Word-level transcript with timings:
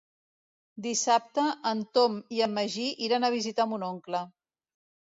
Dissabte 0.85 1.43
en 1.73 1.85
Tom 1.99 2.17
i 2.39 2.43
en 2.49 2.57
Magí 2.57 2.89
iran 3.11 3.29
a 3.31 3.35
visitar 3.39 3.71
mon 3.75 3.89
oncle. 3.95 4.27